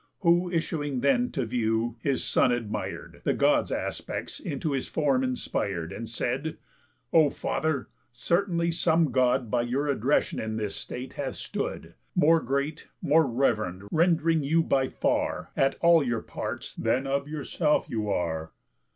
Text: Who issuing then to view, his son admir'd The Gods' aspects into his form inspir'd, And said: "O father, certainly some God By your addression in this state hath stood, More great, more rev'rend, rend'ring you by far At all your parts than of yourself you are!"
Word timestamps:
Who 0.21 0.49
issuing 0.51 1.01
then 1.01 1.31
to 1.33 1.45
view, 1.45 1.95
his 2.01 2.23
son 2.23 2.51
admir'd 2.51 3.21
The 3.23 3.35
Gods' 3.35 3.71
aspects 3.71 4.39
into 4.39 4.71
his 4.71 4.87
form 4.87 5.21
inspir'd, 5.21 5.91
And 5.93 6.09
said: 6.09 6.57
"O 7.13 7.29
father, 7.29 7.87
certainly 8.11 8.71
some 8.71 9.11
God 9.11 9.51
By 9.51 9.61
your 9.61 9.87
addression 9.87 10.39
in 10.39 10.57
this 10.57 10.75
state 10.75 11.13
hath 11.13 11.35
stood, 11.35 11.93
More 12.15 12.39
great, 12.39 12.87
more 12.99 13.27
rev'rend, 13.27 13.83
rend'ring 13.91 14.41
you 14.43 14.63
by 14.63 14.87
far 14.87 15.51
At 15.55 15.75
all 15.81 16.01
your 16.01 16.23
parts 16.23 16.73
than 16.73 17.05
of 17.05 17.27
yourself 17.27 17.85
you 17.87 18.09
are!" 18.09 18.53